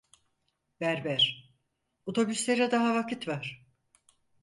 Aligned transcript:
Berber: 0.81 1.53
"Otobüslere 2.05 2.71
daha 2.71 2.93
vakit 2.95 3.27
var." 3.27 3.65